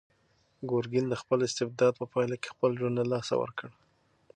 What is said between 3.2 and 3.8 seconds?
ورکړ.